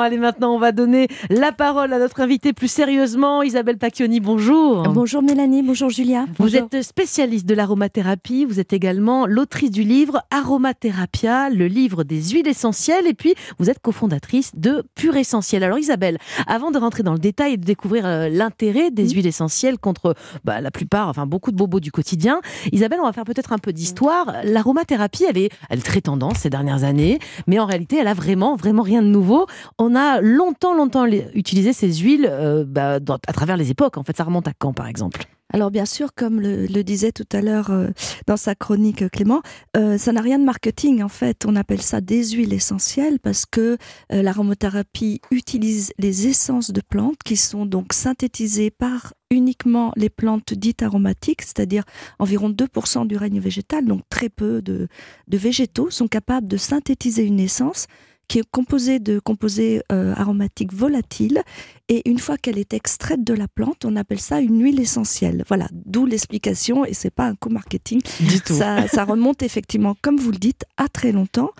[0.00, 3.42] Allez, maintenant, on va donner la parole à notre invitée plus sérieusement.
[3.42, 4.84] Isabelle Pacchioni, bonjour.
[4.84, 6.26] Bonjour Mélanie, bonjour Julia.
[6.38, 8.44] Vous êtes spécialiste de l'aromathérapie.
[8.44, 13.08] Vous êtes également l'autrice du livre Aromatherapia, le livre des huiles essentielles.
[13.08, 15.64] Et puis, vous êtes cofondatrice de Pure Essentiel.
[15.64, 19.26] Alors, Isabelle, avant de rentrer dans le détail et de découvrir euh, l'intérêt des huiles
[19.26, 22.40] essentielles contre bah, la plupart, enfin beaucoup de bobos du quotidien,
[22.70, 24.32] Isabelle, on va faire peut-être un peu d'histoire.
[24.44, 27.18] L'aromathérapie, elle est, elle est très tendance ces dernières années,
[27.48, 29.46] mais en réalité, elle a vraiment, vraiment rien de nouveau
[29.87, 33.98] on a longtemps, longtemps utilisé ces huiles euh, bah, à travers les époques.
[33.98, 35.24] En fait, ça remonte à quand, par exemple?
[35.50, 37.88] Alors bien sûr, comme le, disait tout à l'heure euh,
[38.26, 39.40] dans sa chronique Clément,
[39.78, 41.46] euh, ça n'a rien de marketing en fait.
[41.46, 43.78] On appelle ça des huiles essentielles parce que
[44.10, 50.82] l'aromothérapie utilise les essences de plantes qui sont donc synthétisées par uniquement les plantes dites
[50.82, 51.84] aromatiques, c'est-à-dire
[52.18, 54.88] environ 2% du règne végétal, donc très peu de
[55.28, 57.86] végétaux sont capables de synthétiser une essence
[58.28, 61.42] qui est composée de composés euh, aromatiques volatiles.
[61.88, 65.44] Et une fois qu'elle est extraite de la plante, on appelle ça une huile essentielle.
[65.48, 68.00] Voilà, d'où l'explication, et c'est pas un co-marketing.
[68.44, 71.50] Ça, ça remonte effectivement, comme vous le dites, à très longtemps,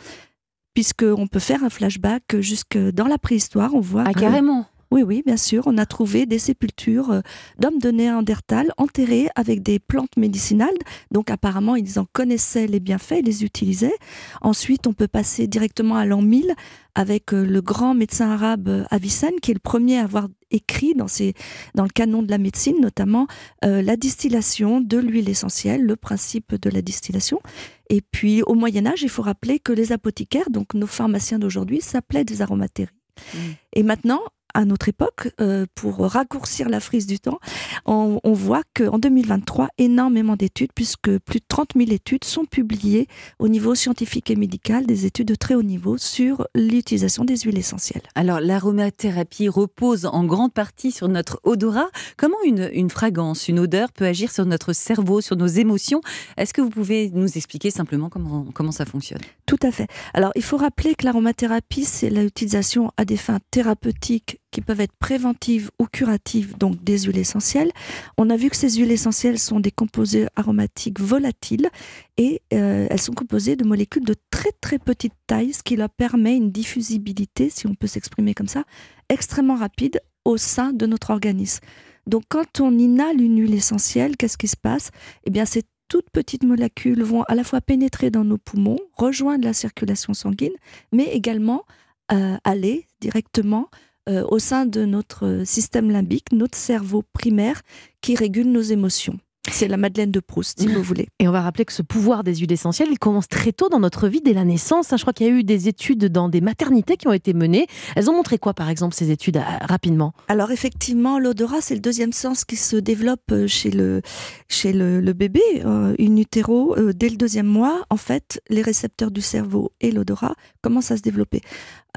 [0.75, 3.75] puisqu'on peut faire un flashback jusque dans la préhistoire.
[3.75, 5.65] On voit ah, carrément oui, oui, bien sûr.
[5.67, 7.21] On a trouvé des sépultures euh,
[7.59, 10.75] d'hommes de Néandertal enterrés avec des plantes médicinales.
[11.11, 13.97] Donc apparemment, ils en connaissaient les bienfaits, les utilisaient.
[14.41, 16.55] Ensuite, on peut passer directement à l'an 1000
[16.95, 20.95] avec euh, le grand médecin arabe euh, Avicenne, qui est le premier à avoir écrit
[20.95, 21.35] dans, ses,
[21.75, 23.27] dans le canon de la médecine, notamment
[23.63, 27.43] la distillation de l'huile essentielle, le principe de la distillation.
[27.91, 31.83] Et puis au Moyen Âge, il faut rappeler que les apothicaires, donc nos pharmaciens d'aujourd'hui,
[31.83, 32.89] s'appelaient des aromatéries.
[33.35, 33.39] Mmh.
[33.75, 34.21] Et maintenant,
[34.55, 37.39] à notre époque, euh, pour raccourcir la frise du temps,
[37.87, 43.49] on, voit qu'en 2023, énormément d'études, puisque plus de 30 000 études sont publiées au
[43.49, 48.03] niveau scientifique et médical, des études de très haut niveau sur l'utilisation des huiles essentielles.
[48.15, 51.89] Alors, l'aromathérapie repose en grande partie sur notre odorat.
[52.17, 56.01] Comment une, une fragrance, une odeur peut agir sur notre cerveau, sur nos émotions?
[56.37, 59.21] Est-ce que vous pouvez nous expliquer simplement comment, comment ça fonctionne?
[59.47, 59.89] Tout à fait.
[60.15, 64.97] Alors, il faut rappeler que l'aromathérapie, c'est l'utilisation à des fins thérapeutiques qui peuvent être
[64.99, 67.71] préventives ou curatives, donc des huiles essentielles.
[68.17, 71.69] On a vu que ces huiles essentielles sont des composés aromatiques volatiles
[72.17, 75.91] et euh, elles sont composées de molécules de très très petite taille, ce qui leur
[75.91, 78.65] permet une diffusibilité, si on peut s'exprimer comme ça,
[79.09, 81.61] extrêmement rapide au sein de notre organisme.
[82.07, 84.91] Donc quand on inhale une huile essentielle, qu'est-ce qui se passe?
[85.25, 89.45] Eh bien ces toutes petites molécules vont à la fois pénétrer dans nos poumons, rejoindre
[89.45, 90.53] la circulation sanguine,
[90.93, 91.65] mais également
[92.13, 93.69] euh, aller directement
[94.09, 97.63] euh, au sein de notre système limbique, notre cerveau primaire
[98.01, 99.19] qui régule nos émotions.
[99.51, 101.09] C'est la Madeleine de Proust, si vous voulez.
[101.19, 103.81] Et on va rappeler que ce pouvoir des huiles essentielles, il commence très tôt dans
[103.81, 104.89] notre vie, dès la naissance.
[104.91, 107.67] Je crois qu'il y a eu des études dans des maternités qui ont été menées.
[107.97, 110.13] Elles ont montré quoi, par exemple, ces études, euh, rapidement?
[110.29, 114.03] Alors, effectivement, l'odorat, c'est le deuxième sens qui se développe euh, chez le,
[114.49, 116.77] chez le, bébé, euh, in utero.
[116.93, 121.03] dès le deuxième mois, en fait, les récepteurs du cerveau et l'odorat commencent à se
[121.03, 121.41] développer.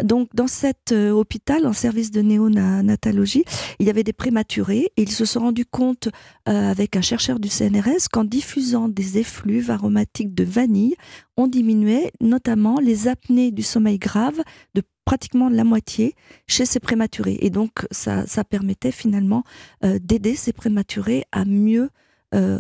[0.04, 3.44] Donc, dans cet hôpital, en service de néonatologie,
[3.80, 6.10] il y avait des prématurés et ils se sont rendus compte,
[6.46, 10.96] avec un chercheur du CNRS qu'en diffusant des effluves aromatiques de vanille,
[11.38, 14.42] on diminuait notamment les apnées du sommeil grave
[14.76, 16.16] de pratiquement la moitié
[16.48, 17.38] chez ces prématurés.
[17.42, 19.44] Et donc, ça, permettait finalement
[19.84, 21.90] euh, d'aider ces prématurés à mieux
[22.34, 22.60] euh,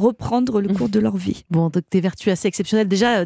[0.00, 1.44] reprendre le cours de leur vie.
[1.50, 3.24] Bon, donc des vertus assez exceptionnelles déjà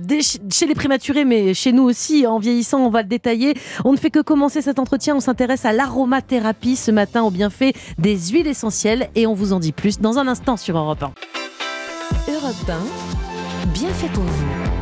[0.51, 3.55] chez les prématurés, mais chez nous aussi, en vieillissant, on va le détailler.
[3.85, 7.73] On ne fait que commencer cet entretien, on s'intéresse à l'aromathérapie ce matin, au bienfait
[7.99, 11.13] des huiles essentielles, et on vous en dit plus dans un instant sur Europe 1.
[12.33, 12.71] Europe
[13.67, 14.82] 1, bien fait pour vous.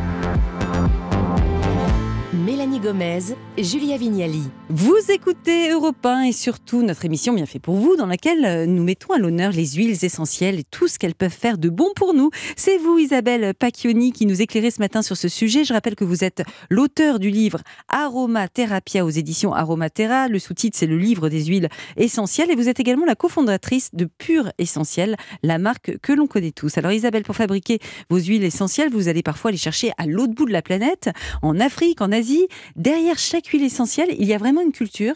[2.79, 4.43] Gomez, Julia Vignali.
[4.69, 8.65] Vous écoutez Europe 1 et surtout notre émission Bien fait pour vous, dans laquelle euh,
[8.65, 11.89] nous mettons à l'honneur les huiles essentielles et tout ce qu'elles peuvent faire de bon
[11.95, 12.29] pour nous.
[12.55, 15.65] C'est vous, Isabelle Pacchioni, qui nous éclairez ce matin sur ce sujet.
[15.65, 17.59] Je rappelle que vous êtes l'auteur du livre
[17.89, 20.29] Aromatherapia aux éditions Aromatera.
[20.29, 21.67] Le sous-titre, c'est le livre des huiles
[21.97, 22.51] essentielles.
[22.51, 26.77] Et vous êtes également la cofondatrice de Pure Essentielle, la marque que l'on connaît tous.
[26.77, 27.79] Alors, Isabelle, pour fabriquer
[28.09, 31.09] vos huiles essentielles, vous allez parfois les chercher à l'autre bout de la planète,
[31.41, 32.47] en Afrique, en Asie.
[32.75, 35.15] Derrière chaque huile essentielle, il y a vraiment une culture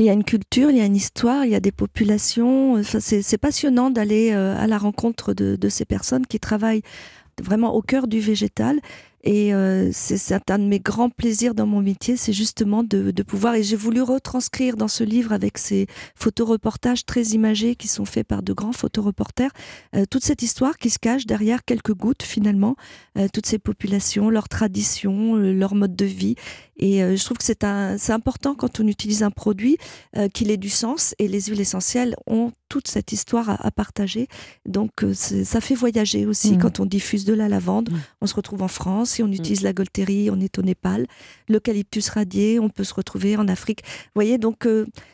[0.00, 2.82] il y a une culture, il y a une histoire, il y a des populations.
[2.82, 6.82] c'est passionnant d'aller euh, à la rencontre de, ces personnes qui travaillent
[7.42, 8.80] vraiment au cœur du végétal.
[9.22, 13.22] Et euh, c'est un de mes grands plaisirs dans mon métier, c'est justement de, de,
[13.22, 18.06] pouvoir, et j'ai voulu retranscrire dans ce livre avec ces photoreportages très imagés qui sont
[18.06, 19.50] faits par de grands photoreporters,
[19.94, 22.76] euh, toute cette histoire qui se cache derrière quelques gouttes finalement,
[23.18, 26.36] euh, toutes ces populations, leurs traditions, euh, leur mode de vie.
[26.76, 27.64] Et euh, je trouve que c'est
[28.12, 29.76] important quand on utilise un produit
[30.32, 34.28] qu'il ait du sens et les huiles essentielles ont toute cette histoire à, partager.
[34.66, 36.58] Donc ça fait voyager aussi mmh.
[36.58, 37.90] quand on diffuse de la lavande.
[37.90, 37.96] Mmh.
[38.22, 39.32] On se retrouve en France et on mmh.
[39.32, 41.06] utilise la Golterie, on est au Népal.
[41.48, 43.82] L'eucalyptus radié, on peut se retrouver en Afrique.
[43.84, 44.68] Vous voyez, donc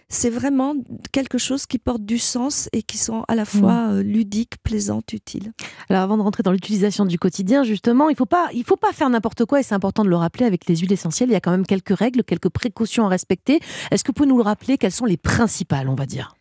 [0.08, 0.75] c'est vraiment
[1.12, 5.52] quelque chose qui porte du sens et qui sont à la fois ludiques, plaisantes, utiles.
[5.88, 8.76] Alors avant de rentrer dans l'utilisation du quotidien, justement, il ne faut, pas, il faut
[8.76, 11.31] pas faire n'importe quoi et c'est important de le rappeler avec les huiles essentielles.
[11.31, 13.60] Il y a quand même quelques règles, quelques précautions à respecter.
[13.90, 14.78] Est-ce que vous pouvez nous le rappeler?
[14.78, 16.35] Quelles sont les principales, on va dire?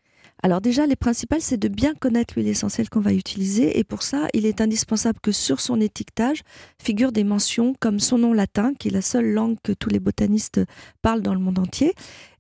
[0.46, 3.80] Alors déjà, les principales, c'est de bien connaître l'huile essentielle qu'on va utiliser.
[3.80, 6.44] Et pour ça, il est indispensable que sur son étiquetage
[6.78, 10.00] figurent des mentions comme son nom latin, qui est la seule langue que tous les
[10.00, 10.62] botanistes
[11.02, 11.96] parlent dans le monde entier.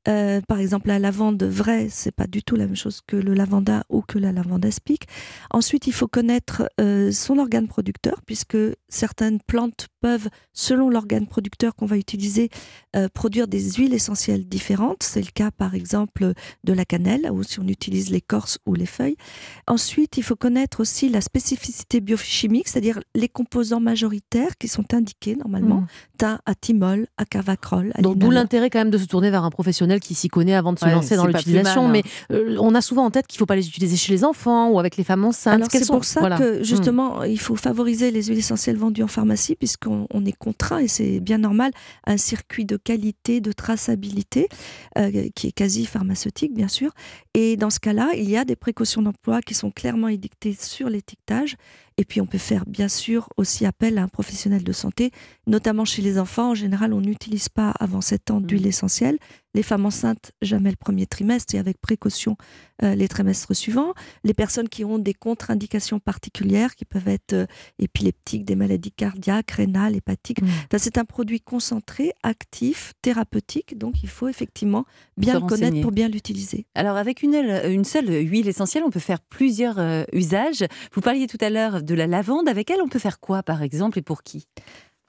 [0.07, 3.33] Euh, par exemple, la lavande vraie, c'est pas du tout la même chose que le
[3.33, 5.07] lavanda ou que la lavande aspic.
[5.51, 8.57] Ensuite, il faut connaître euh, son organe producteur, puisque
[8.89, 12.49] certaines plantes peuvent, selon l'organe producteur qu'on va utiliser,
[12.95, 15.03] euh, produire des huiles essentielles différentes.
[15.03, 18.85] C'est le cas, par exemple, de la cannelle, ou si on utilise l'écorce ou les
[18.85, 19.17] feuilles.
[19.67, 25.35] Ensuite, il faut connaître aussi la spécificité biochimique, c'est-à-dire les composants majoritaires qui sont indiqués
[25.35, 25.87] normalement, mmh.
[26.17, 27.91] thym, athimol, acavacrol.
[27.99, 30.80] D'où l'intérêt quand même de se tourner vers un professionnel qui s'y connaît avant de
[30.80, 31.88] se lancer dans l'utilisation.
[31.88, 32.36] Mais hein.
[32.36, 34.69] euh, on a souvent en tête qu'il ne faut pas les utiliser chez les enfants
[34.69, 35.65] ou avec les femmes enceintes.
[35.69, 36.63] c'est pour ça que hmm.
[36.63, 41.19] justement, il faut favoriser les huiles essentielles vendues en pharmacie puisqu'on est contraint, et c'est
[41.19, 41.71] bien normal,
[42.06, 44.47] un circuit de qualité, de traçabilité
[44.97, 46.91] euh, qui est quasi pharmaceutique, bien sûr.
[47.33, 50.89] Et dans ce cas-là, il y a des précautions d'emploi qui sont clairement édictées sur
[50.89, 51.57] l'étiquetage
[51.97, 55.12] et puis on peut faire bien sûr aussi appel à un professionnel de santé,
[55.47, 56.51] notamment chez les enfants.
[56.51, 58.68] En général, on n'utilise pas avant 7 ans d'huile mmh.
[58.68, 59.18] essentielle.
[59.53, 62.36] Les femmes enceintes, jamais le premier trimestre et avec précaution
[62.83, 63.94] euh, les trimestres suivants.
[64.25, 67.45] Les personnes qui ont des contre-indications particulières, qui peuvent être euh,
[67.80, 70.41] épileptiques, des maladies cardiaques, rénales, hépatiques.
[70.41, 70.77] Mmh.
[70.77, 73.77] c'est un produit concentré, actif, thérapeutique.
[73.77, 74.83] Donc il faut effectivement
[75.15, 76.65] bien le connaître pour bien l'utiliser.
[76.75, 80.65] Alors avec une, une, seule huile essentielle, on peut faire plusieurs euh, usages.
[80.94, 82.49] Vous parliez tout à l'heure de la lavande.
[82.49, 84.47] Avec elle, on peut faire quoi, par exemple, et pour qui?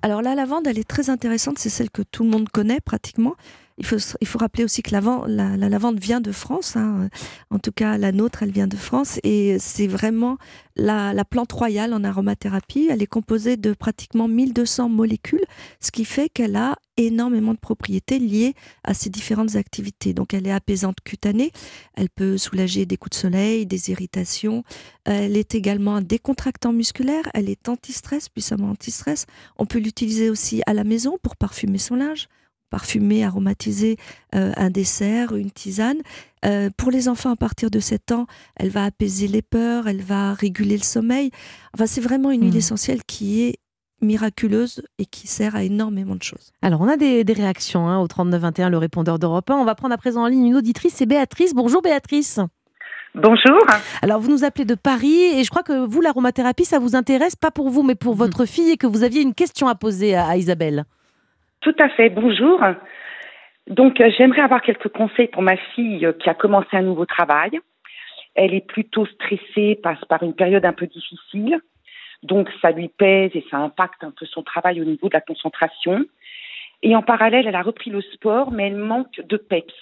[0.03, 1.59] Alors la lavande, elle est très intéressante.
[1.59, 3.35] C'est celle que tout le monde connaît pratiquement.
[3.79, 6.77] Il faut, il faut rappeler aussi que la, la, lavande vient de France.
[6.77, 7.11] Hein.
[7.51, 9.21] En tout cas, la nôtre, elle vient de France.
[9.23, 10.39] Et c'est vraiment
[10.77, 12.89] la, la, plante royale en aromathérapie.
[12.91, 15.45] Elle est composée de pratiquement 1200 molécules,
[15.81, 20.15] ce qui fait qu'elle a énormément de propriétés liées à ces différentes activités.
[20.15, 21.53] Donc elle est apaisante cutanée,
[21.95, 24.65] elle peut soulager des coups de soleil, des irritations.
[25.05, 29.27] Elle est également un décontractant musculaire, elle est anti-stress, puissamment anti-stress.
[29.59, 32.29] On peut l'utiliser aussi à la maison pour parfumer son linge
[32.71, 33.97] parfumer, aromatiser
[34.35, 35.99] euh, un dessert, une tisane.
[36.45, 38.27] Euh, pour les enfants à partir de 7 ans,
[38.57, 41.31] elle va apaiser les peurs, elle va réguler le sommeil.
[41.75, 42.59] Enfin, c'est vraiment une huile hmm.
[42.59, 43.57] essentielle qui est
[44.03, 46.53] miraculeuse et qui sert à énormément de choses.
[46.63, 49.55] Alors, on a des, réactions hein, au 3921, le répondeur d'Europe 1.
[49.55, 51.55] On va prendre à présent en ligne une auditrice, c'est Béatrice.
[51.55, 52.41] Bonjour Béatrice.
[53.15, 53.59] Bonjour.
[54.03, 57.35] Alors, vous nous appelez de Paris et je crois que vous, l'aromathérapie, ça vous intéresse,
[57.35, 58.19] pas pour vous, mais pour hmm.
[58.19, 60.85] votre fille et que vous aviez une question à poser à Isabelle.
[61.67, 62.61] Tout à fait, bonjour.
[63.67, 67.07] Donc, euh, j'aimerais avoir quelques conseils pour ma fille euh, qui a commencé un nouveau
[67.07, 67.59] travail.
[68.37, 71.59] Elle est plutôt stressée, passe par une période un peu difficile.
[72.23, 75.21] Donc, ça lui pèse et ça impacte un peu son travail au niveau de la
[75.21, 76.05] concentration.
[76.85, 79.75] Et en parallèle, elle a repris le sport, mais elle manque de peps.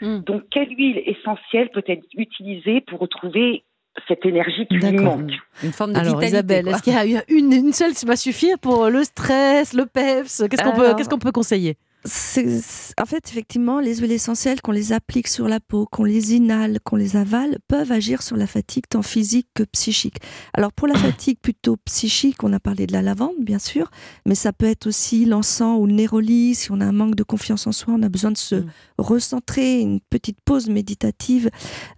[0.00, 0.18] Hmm.
[0.22, 3.62] Donc, quelle huile essentielle peut être utilisée pour retrouver
[4.06, 5.30] cette énergie qui lui manque.
[5.62, 8.58] Une forme de Alors, Isabelle, est-ce qu'il y a une, une seule qui va suffire
[8.58, 10.44] pour le stress, le PEPS?
[10.48, 11.76] Qu'est-ce qu'on peut, qu'est-ce qu'on peut conseiller?
[12.04, 16.78] En fait, effectivement, les huiles essentielles, qu'on les applique sur la peau, qu'on les inhale,
[16.84, 20.18] qu'on les avale, peuvent agir sur la fatigue tant physique que psychique.
[20.54, 23.90] Alors, pour la fatigue plutôt psychique, on a parlé de la lavande, bien sûr,
[24.26, 26.54] mais ça peut être aussi l'encens ou le néroli.
[26.54, 28.70] Si on a un manque de confiance en soi, on a besoin de se mm.
[28.98, 31.50] recentrer, une petite pause méditative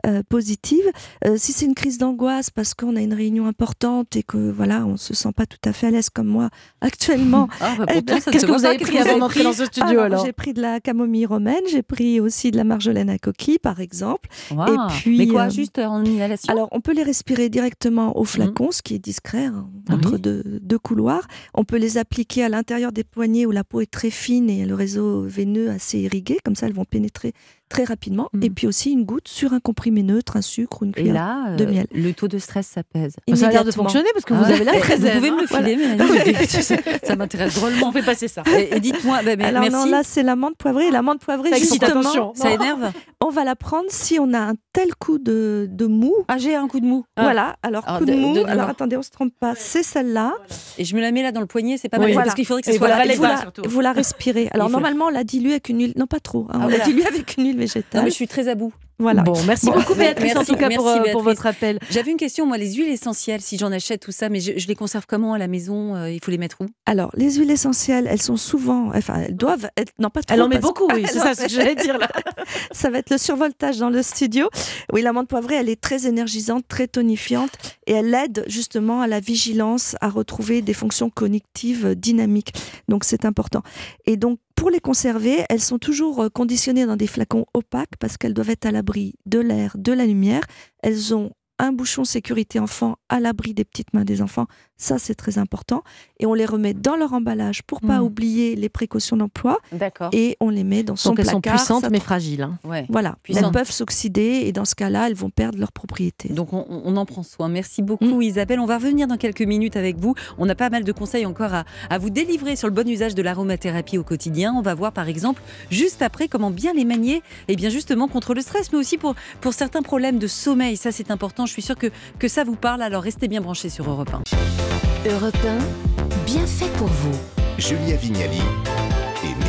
[0.07, 0.85] euh, positive.
[1.27, 4.87] Euh, si c'est une crise d'angoisse parce qu'on a une réunion importante et que voilà,
[4.87, 6.49] on se sent pas tout à fait à l'aise comme moi
[6.81, 7.49] actuellement.
[7.61, 10.25] Ah, bah, Qu'est-ce que vous avez pris avant d'entrer dans ce studio alors.
[10.25, 13.81] J'ai pris de la camomille romaine, j'ai pris aussi de la marjolaine à coquille, par
[13.81, 14.29] exemple.
[14.51, 14.55] Et
[15.01, 16.53] puis, Mais quoi, euh, juste en inhalation?
[16.53, 20.15] Alors, on peut les respirer directement au flacon, ce qui est discret, hein, Ah entre
[20.15, 20.21] oui.
[20.21, 21.27] deux, deux couloirs.
[21.55, 24.65] On peut les appliquer à l'intérieur des poignets où la peau est très fine et
[24.65, 26.39] le réseau veineux assez irrigué.
[26.45, 27.33] Comme ça, elles vont pénétrer
[27.71, 28.29] très rapidement.
[28.35, 28.43] Mm.
[28.43, 31.15] Et puis aussi une goutte sur un comprimé neutre, un sucre ou une Et cuillère.
[31.15, 31.87] là, euh, de miel.
[31.93, 33.15] le taux de stress s'apaise.
[33.35, 34.53] Ça a l'air de fonctionner parce que Ah vous ouais.
[34.55, 35.37] avez l'air très Vous pouvez hein.
[35.37, 37.89] me le filer, Mélanie Ça m'intéresse drôlement.
[37.89, 38.43] On fait passer ça.
[38.59, 39.77] Et, et dites-moi, bah, mais- Alors merci.
[39.77, 40.89] non, là, c'est l'amande poivrée.
[40.89, 42.33] Et l'amande poivrée, Ça justement, attention.
[42.35, 42.91] ça énerve
[43.23, 46.15] on va la prendre si on a un tel coup de, de mou.
[46.27, 47.05] Ah, j'ai un coup de mou.
[47.17, 47.23] Ah.
[47.25, 48.29] Voilà, alors Alors, coup de de- mou.
[48.33, 48.51] donnez-moi.
[48.51, 49.53] Alors attendez, on se trompe pas.
[49.57, 50.33] C'est celle-là.
[50.79, 52.05] Et je me la mets là dans le poignet, c'est pas Oui.
[52.05, 52.13] mal.
[52.15, 52.25] Voilà.
[52.25, 53.63] Parce qu'il faudrait que ce Et soit voilà, vous, la, surtout.
[53.69, 54.49] vous la respirez.
[54.55, 56.47] Alors normalement, on la dilue avec une huile, non pas trop.
[56.49, 56.79] hein, Ah, on voilà.
[56.79, 58.05] la dilue avec une huile Non, végétale.
[58.05, 58.73] mais je suis très à bout.
[59.01, 59.23] Voilà.
[59.23, 61.79] Bon, merci Bon, beaucoup Béatrice merci, en tout cas pour, merci, euh, pour votre appel.
[61.91, 64.67] J'avais une question, moi, les huiles essentielles, si j'en achète tout ça, mais je, je
[64.69, 66.67] les conserve comment à la maison euh, Il faut les mettre où?
[66.85, 70.35] Alors, les huiles essentielles, elles sont souvent, enfin, elles doivent être, non pas trop.
[70.35, 72.09] Elle en met beaucoup, oui, c'est ça ce que j'allais dire là.
[72.73, 74.49] Ça va être le survoltage dans le studio.
[74.93, 77.51] Oui, l'amande poivrée, elle est très énergisante, très tonifiante
[77.87, 82.53] et elle aide justement à la vigilance, à retrouver des fonctions cognitives dynamiques.
[82.89, 83.63] Donc, c'est important.
[84.05, 88.19] Et donc, pour les conserver, elles sont toujours euh, conditionnées dans des flacons opaques parce
[88.19, 90.43] qu'elles doivent être à l'abri de l'air, de la lumière.
[90.83, 91.31] Elles ont
[91.63, 94.47] un bouchon sécurité enfant à l'abri des petites mains des enfants.
[94.77, 95.83] Ça, c'est très important.
[96.19, 98.05] Et on les remet dans leur emballage pour pas Mm.
[98.05, 99.59] oublier les précautions d'emploi.
[99.73, 100.09] D'accord.
[100.13, 101.59] Et on les met dans son Donc elles placard.
[101.59, 102.43] sont puissantes Ça mais fragiles.
[102.43, 102.59] hein.
[102.65, 102.87] Ouais.
[102.89, 103.43] voilà, Puissant.
[103.47, 106.31] elles peuvent s'oxyder et dans ce cas-là, elles vont perdre leur propriété.
[106.31, 107.49] Donc on, on en prend soin.
[107.51, 108.59] Merci beaucoup Isabelle.
[108.59, 110.15] On va revenir dans quelques minutes avec vous.
[110.39, 113.15] On a pas mal de conseils encore à, à vous délivrer sur le bon usage
[113.15, 114.55] de l'aromathérapie au quotidien.
[114.57, 118.33] On va voir par exemple juste après comment bien les manier et bien justement contre
[118.33, 120.79] le stress, mais aussi pour, pour certains problèmes de sommeil.
[120.79, 121.45] Ça c'est important.
[121.51, 121.89] Je suis sûre que,
[122.21, 122.81] que ça vous parle.
[122.81, 125.11] Alors restez bien branchés sur Europe 1.
[125.11, 127.19] Europe 1, bien fait pour vous.
[127.59, 128.41] Julia Vignali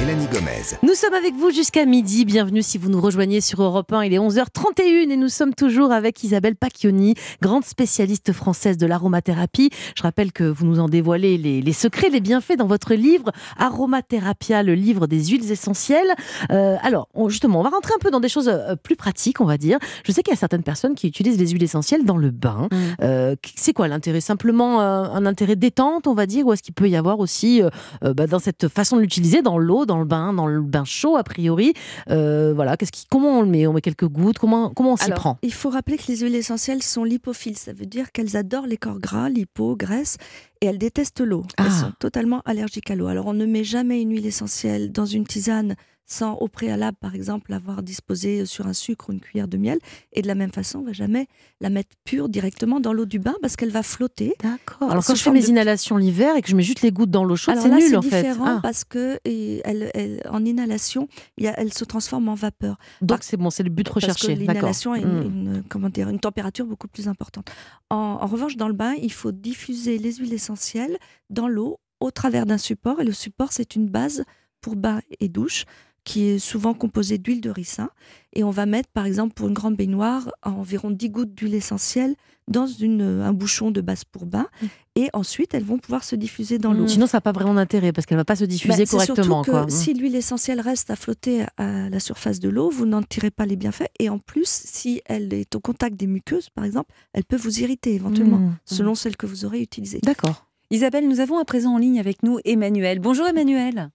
[0.01, 0.77] Mélanie Gomez.
[0.81, 2.25] Nous sommes avec vous jusqu'à midi.
[2.25, 4.01] Bienvenue si vous nous rejoignez sur Europe 1.
[4.05, 9.69] Il est 11h31 et nous sommes toujours avec Isabelle Pacchioni, grande spécialiste française de l'aromathérapie.
[9.95, 13.31] Je rappelle que vous nous en dévoilez les, les secrets, les bienfaits dans votre livre
[13.59, 16.11] Aromatherapia, le livre des huiles essentielles.
[16.51, 19.39] Euh, alors, on- justement, on va rentrer un peu dans des choses euh, plus pratiques,
[19.39, 19.77] on va dire.
[20.03, 22.69] Je sais qu'il y a certaines personnes qui utilisent les huiles essentielles dans le bain.
[22.71, 22.75] Mm.
[23.03, 24.19] Euh, c'est quoi l'intérêt?
[24.21, 27.61] Simplement euh, un intérêt détente, on va dire, ou est-ce qu'il peut y avoir aussi,
[28.01, 31.17] bah, dans cette façon de l'utiliser, dans l'eau, dans le bain, dans le bain chaud
[31.17, 31.73] a priori
[32.09, 33.67] euh, Voilà, qu'est-ce qui, comment on le met?
[33.67, 34.39] On met quelques gouttes?
[34.39, 35.37] Comment, comment on s'y prend?
[35.41, 37.57] il faut rappeler que les huiles essentielles sont lipophiles.
[37.57, 40.17] Ça veut dire qu'elles adorent les corps gras, lipo, graisse,
[40.61, 41.43] et elles détestent l'eau.
[41.57, 41.65] Ah.
[41.65, 43.07] Elles sont totalement allergiques à l'eau.
[43.07, 45.75] Alors, on ne met jamais une huile essentielle dans une tisane
[46.11, 49.79] sans au préalable, par exemple, l'avoir disposée sur un sucre ou une cuillère de miel.
[50.11, 51.27] Et de la même façon, on ne va jamais
[51.61, 54.33] la mettre pure directement dans l'eau du bain parce qu'elle va flotter.
[54.43, 54.91] D'accord.
[54.91, 57.11] Alors quand je fais mes de- inhalations l'hiver et que je mets juste les gouttes
[57.11, 58.23] dans l'eau chaude, c'est nul c'est en fait.
[58.23, 62.77] différent Ah, parce que et elle, elle- en inhalation, elle se transforme en vapeur.
[63.01, 64.35] donc c'est bon, c'est le but recherché.
[64.35, 65.21] l'inhalation a une, Hmm.
[65.55, 67.47] une- comment dire, une température beaucoup plus importante.
[67.89, 70.97] En, en revanche, dans le bain, il faut diffuser les huiles essentielles
[71.29, 72.99] dans l'eau au travers d'un support.
[72.99, 74.23] Et le support, c'est une base
[74.59, 75.65] pour bain et douche
[76.03, 77.89] qui est souvent composée d'huile de ricin.
[78.33, 82.15] Et on va mettre, par exemple, pour une grande baignoire, environ 10 gouttes d'huile essentielle
[82.47, 84.47] dans une, un bouchon de base pour bain.
[84.61, 84.65] Hmm.
[84.95, 86.87] Et ensuite, elles vont pouvoir se diffuser dans l'eau.
[86.87, 89.43] Sinon, ça n'a pas vraiment d'intérêt parce qu'elle va pas se Bah, diffuser c'est correctement.
[89.43, 89.69] surtout que quoi.
[89.69, 93.45] Si l'huile essentielle reste à flotter à la surface de l'eau, vous n'en tirez pas
[93.45, 93.87] les bienfaits.
[93.99, 97.59] Et en plus, si elle est au contact des muqueuses, par exemple, elle peut vous
[97.61, 99.99] irriter éventuellement, selon celle que vous aurez utilisée.
[100.03, 100.47] D'accord.
[100.71, 102.99] Isabelle, nous avons à présent en ligne avec nous Emmanuel.
[102.99, 103.91] Bonjour Emmanuel.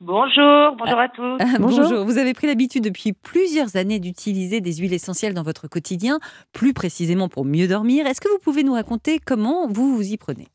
[0.00, 1.38] Bonjour, bonjour à tous.
[1.40, 2.04] Ah, Bonjour.
[2.04, 6.18] Vous avez pris l'habitude depuis plusieurs années d'utiliser des huiles essentielles dans votre quotidien,
[6.52, 8.06] plus précisément pour mieux dormir.
[8.06, 10.46] Est-ce que vous pouvez nous raconter comment vous vous y prenez?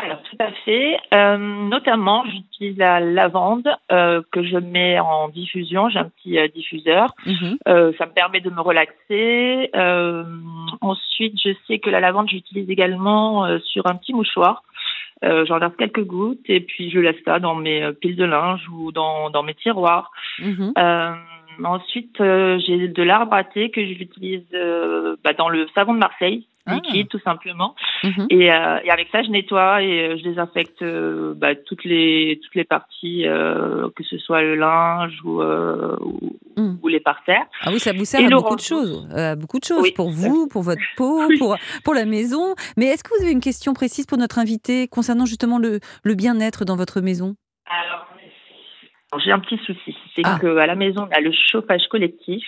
[0.00, 0.98] Alors, tout à fait.
[1.14, 5.88] Euh, notamment, j'utilise la lavande euh, que je mets en diffusion.
[5.88, 7.14] J'ai un petit euh, diffuseur.
[7.26, 7.58] Mhm.
[7.68, 9.70] Euh, ça me permet de me relaxer.
[9.74, 10.24] Euh,
[10.80, 14.62] ensuite, je sais que la lavande, j'utilise également euh, sur un petit mouchoir.
[15.24, 18.24] Euh, J'en verse quelques gouttes et puis je laisse ça dans mes euh, piles de
[18.24, 20.10] linge ou dans, dans mes tiroirs.
[20.38, 20.72] Mhm.
[20.76, 21.14] Euh,
[21.64, 25.98] ensuite, euh, j'ai de l'arbre à thé que j'utilise euh, bah, dans le savon de
[25.98, 26.74] Marseille, Ah.
[26.76, 27.74] liquide tout simplement.
[28.02, 28.26] Mhm.
[28.30, 32.40] Et, euh, et avec ça, je nettoie et euh, je désinfecte euh, bah, toutes les
[32.42, 36.38] toutes les parties, euh, que ce soit le linge ou, euh, ou,
[36.82, 37.44] ou les parterres.
[37.62, 39.06] Ah oui, ça vous sert Et à beaucoup de choses.
[39.38, 39.92] beaucoup de choses Oui.
[39.92, 41.36] pour vous, pour votre peau, Oui.
[41.38, 42.54] pour, pour la maison.
[42.78, 46.14] Mais est-ce que vous avez une question précise pour notre invité concernant justement le, le
[46.14, 47.34] bien-être dans votre maison?
[47.70, 48.08] Alors,
[49.24, 50.38] j'ai un petit souci, c'est Ah.
[50.40, 52.42] que à la maison, on a le chauffage collectif.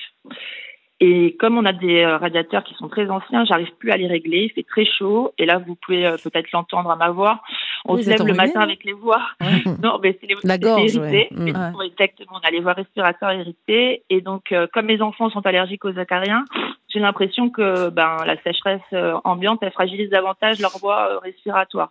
[0.99, 4.07] Et comme on a des euh, radiateurs qui sont très anciens, j'arrive plus à les
[4.07, 4.45] régler.
[4.49, 5.33] Il fait très chaud.
[5.37, 7.43] Et là, vous pouvez euh, peut-être l'entendre à ma voix.
[7.85, 9.21] On se lève le matin avec les voix.
[9.83, 11.29] non, mais c'est les La gorge, ouais.
[11.33, 11.75] Mais Mm.
[11.79, 12.39] oui, exactement.
[12.43, 14.05] On a les voies respiratoires irritées.
[14.09, 16.45] Et donc, euh, comme mes enfants sont allergiques aux acariens,
[16.89, 21.91] j'ai l'impression que ben, la sécheresse euh, ambiante, elle fragilise davantage leurs voies respiratoires.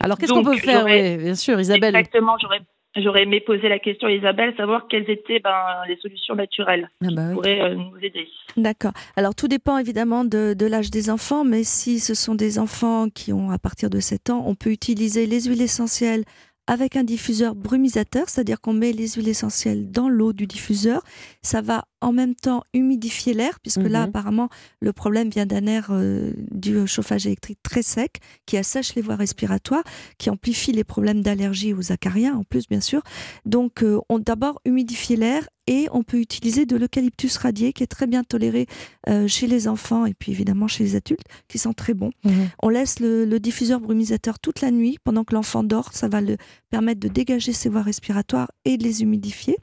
[0.00, 0.84] Alors qu'est-ce qu'on peut faire?
[0.84, 1.96] Oui, bien sûr, Isabelle.
[1.96, 2.36] Exactement.
[2.40, 2.60] J'aurais
[2.96, 5.52] J'aurais aimé poser la question à Isabelle, savoir quelles étaient ben,
[5.86, 7.34] les solutions naturelles Ah qui bah oui.
[7.34, 8.26] pourraient euh, nous aider.
[8.56, 8.92] D'accord.
[9.16, 13.08] Alors tout dépend évidemment de, de l'âge des enfants, mais si ce sont des enfants
[13.08, 16.24] qui ont à partir de 7 ans, on peut utiliser les huiles essentielles
[16.66, 21.02] avec un diffuseur brumisateur, c'est-à-dire qu'on met les huiles essentielles dans l'eau du diffuseur.
[21.40, 24.08] Ça va en même temps humidifier l'air, puisque là Mhm.
[24.08, 24.48] apparemment
[24.80, 29.02] le problème vient d'un air euh, dû au chauffage électrique très sec, qui assèche les
[29.02, 29.82] voies respiratoires,
[30.18, 33.02] qui amplifie les problèmes d'allergie aux acariens en plus bien sûr.
[33.46, 37.86] Donc euh, on d'abord humidifier l'air et on peut utiliser de l'eucalyptus radié qui est
[37.88, 38.66] très bien toléré
[39.08, 42.10] euh, chez les enfants et puis évidemment chez les adultes qui sent très bon.
[42.24, 42.48] Mhm.
[42.62, 45.90] On laisse le, le diffuseur brumisateur toute la nuit pendant que l'enfant dort.
[45.92, 46.36] Ça va le
[46.70, 49.56] permettre de dégager ses voies respiratoires et de les humidifier.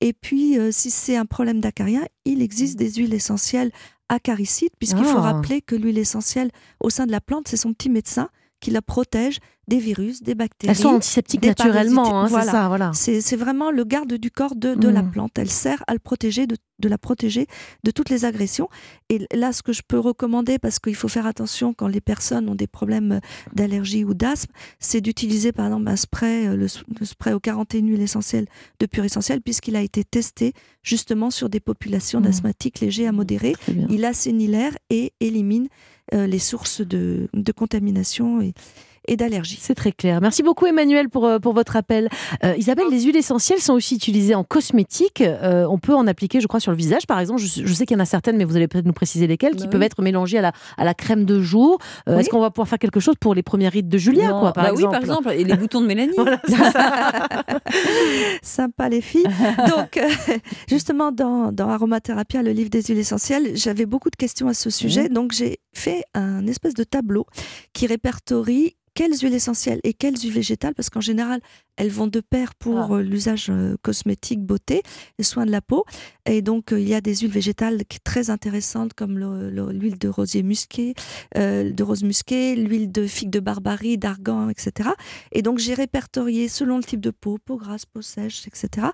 [0.00, 1.60] Et puis, si c'est un problème
[2.24, 3.70] il existe des huiles essentielles
[4.08, 5.32] acaricides, puisqu'il faut Ah.
[5.32, 8.28] rappeler que l'huile essentielle au sein de la plante, c'est son petit médecin
[8.60, 9.38] qui la protège
[9.68, 10.70] des virus, des bactéries.
[10.72, 12.90] Elles sont antiseptiques naturellement, hein, c'est ça, voilà.
[12.92, 15.10] C'est vraiment le garde du corps de, de la Mm.
[15.12, 15.38] plante.
[15.38, 17.46] Elle sert à le protéger, de, de la protéger
[17.84, 18.68] de toutes les agressions.
[19.10, 22.48] Et là, ce que je peux recommander, parce qu'il faut faire attention quand les personnes
[22.48, 23.20] ont des problèmes
[23.54, 24.50] d'allergie ou d'asthme,
[24.80, 26.66] c'est d'utiliser par exemple un spray, euh, le,
[26.98, 28.46] le spray aux 41 huiles essentielles
[28.80, 30.52] de pur essentiel, puisqu'il a été testé
[30.82, 32.24] justement sur des populations Mm.
[32.24, 33.52] d'asthmatiques légers à modérés.
[33.52, 33.86] Très bien.
[33.88, 35.68] Il assainit l'air et élimine
[36.12, 38.40] les sources de, de contamination
[39.08, 39.58] et d'allergie.
[39.60, 40.20] C'est très clair.
[40.20, 42.08] Merci beaucoup Emmanuel pour, euh, pour votre appel.
[42.44, 45.20] Euh, Isabelle, les huiles essentielles sont aussi utilisées en cosmétique.
[45.22, 47.40] Euh, on peut en appliquer, je crois, sur le visage, par exemple.
[47.40, 49.54] Je, je sais qu'il y en a certaines, mais vous allez peut-être nous préciser lesquelles,
[49.56, 49.86] qui Bah peuvent oui.
[49.86, 51.78] être mélangées à la, à la crème de jour.
[52.08, 52.20] Euh, Oui.
[52.20, 54.52] Est-ce qu'on va pouvoir faire quelque chose pour les premières rides de Julia, Non, quoi,
[54.52, 55.32] par bah exemple oui, par exemple.
[55.32, 56.16] Et les boutons de Mélanie.
[58.42, 59.24] Sympa les filles.
[59.76, 60.00] Donc,
[60.68, 64.70] justement, dans, dans Aromathérapia, le livre des huiles essentielles, j'avais beaucoup de questions à ce
[64.70, 65.08] sujet.
[65.08, 67.26] Donc, j'ai fait un espèce de tableau
[67.72, 71.40] qui répertorie quelles huiles essentielles et quelles huiles végétales, parce qu'en général,
[71.76, 72.88] elles vont de pair pour Ah.
[72.96, 74.82] euh, l'usage euh, cosmétique, beauté,
[75.18, 75.84] les soins de la peau.
[76.26, 79.98] Et donc, euh, il y a des huiles végétales très intéressantes, comme le- le- l'huile
[79.98, 80.94] de rosier musqué,
[81.36, 84.90] euh, de rose musquée, l'huile de figue de barbarie, d'argan, etc.
[85.32, 88.88] Et donc, j'ai répertorié selon le type de peau, peau grasse, peau sèche, etc.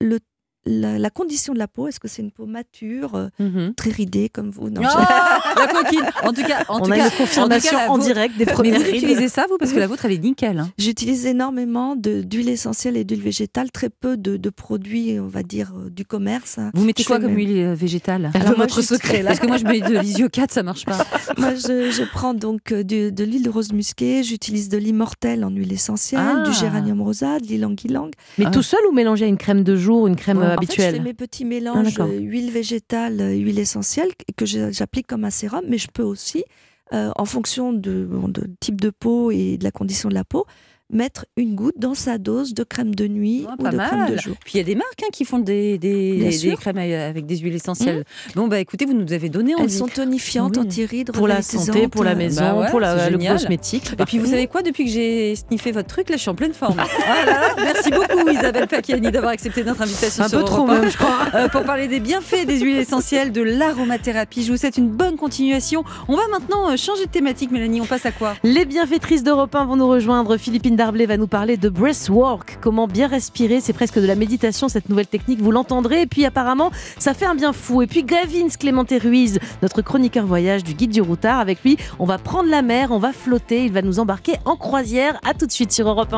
[0.00, 0.18] Le,
[0.66, 3.74] la, la condition de la peau, est-ce que c'est une peau mature, euh, Mhm.
[3.74, 4.68] très ridée comme vous?
[4.68, 6.02] Non, Ah, la coquine.
[6.24, 8.04] En tout cas, en On tout a cas, une confirmation en, tout cas, en vôtre-
[8.06, 8.96] direct des Mais premières vous rides.
[8.96, 10.58] utilisez ça, vous, parce que la vôtre, elle est nickel.
[10.58, 10.68] hein.
[10.78, 15.42] J'utilise énormément de- d'huile essentielle et d'huile végétale, très peu de, de produits, on va
[15.42, 16.58] dire, euh, du commerce.
[16.74, 18.30] Vous mettez Je quoi comme même- huile euh, végétale?
[18.34, 19.28] Alors votre secret, là.
[19.30, 20.98] Parce que moi, je mets de l'isiocat, ça marche pas.
[21.38, 25.72] Moi, je, je prends donc de l'huile de rose musquée, j'utilise de l'immortel en huile
[25.72, 26.42] essentielle, Ah.
[26.48, 28.10] du géranium rosa, de l'ilang-ilang.
[28.38, 28.50] Mais Ah.
[28.50, 30.55] tout seul ou mélangé à une crème de jour, une crème Ouais.
[30.56, 34.46] En fait, je fais mes petits Ah, mélanges euh, huile végétale, euh, huile essentielle que-
[34.46, 36.44] j'applique comme un sérum, mais je peux aussi,
[36.92, 40.24] euh, en fonction de, bon, de type de peau et de la condition de la
[40.24, 40.46] peau,
[40.92, 43.90] mettre une goutte dans sa dose de crème de nuit Ah, ou pas de crème
[44.06, 44.20] de mal.
[44.20, 44.36] jour.
[44.44, 46.30] Puis il y a des marques hein, qui font des, des.
[46.46, 46.56] Mmh.
[46.56, 48.04] crèmes avec des huiles essentielles.
[48.34, 49.72] Bon, bah écoutez, vous nous avez donné Elles envie.
[49.76, 50.62] sont tonifiantes, Oui.
[50.64, 53.90] anti-rides, Pour la santé, pour la maison, Bah ouais, pour la, le cosmétique.
[53.98, 56.34] Et puis vous savez quoi, depuis que j'ai sniffé votre truc, là je suis en
[56.34, 56.76] pleine forme.
[56.78, 56.86] Ah
[57.26, 60.88] là là, merci beaucoup Isabelle Pacchiani d'avoir accepté notre invitation Un sur peu trop même,
[60.88, 61.18] je crois.
[61.34, 64.42] Euh, pour parler des bienfaits des huiles essentielles, de l'aromathérapie.
[64.44, 65.82] Je vous souhaite une bonne continuation.
[66.08, 67.80] On va maintenant euh, changer de thématique, Mélanie.
[67.80, 68.34] On passe à quoi?
[68.44, 70.36] Les bienfaitrices d'Europe 1 vont nous rejoindre.
[70.36, 73.60] Philippine Darblay va nous parler de breathwork, comment bien respirer.
[73.60, 76.02] C'est presque de la méditation, cette nouvelle technique, vous l'entendrez.
[76.02, 77.82] Et puis apparemment, ça fait un bien fou.
[77.82, 81.40] Et puis Gavin Clémenté Ruiz, notre chroniqueur voyage du guide du routard.
[81.40, 83.64] Avec lui, on va prendre la mer, on va flotter.
[83.64, 85.18] Il va nous embarquer en croisière.
[85.24, 86.14] À tout de suite sur Europe 1.